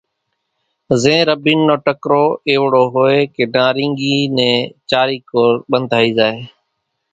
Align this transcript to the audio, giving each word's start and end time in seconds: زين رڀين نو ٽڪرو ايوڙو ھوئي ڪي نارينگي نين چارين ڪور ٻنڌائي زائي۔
زين 1.01 1.21
رڀين 1.29 1.59
نو 1.67 1.75
ٽڪرو 1.85 2.25
ايوڙو 2.47 2.83
ھوئي 2.93 3.19
ڪي 3.33 3.43
نارينگي 3.55 4.17
نين 4.37 4.57
چارين 4.89 5.21
ڪور 5.29 5.53
ٻنڌائي 5.69 6.09
زائي۔ 6.17 6.39